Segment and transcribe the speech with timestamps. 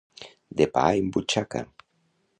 [0.61, 1.65] De pa en butxaca.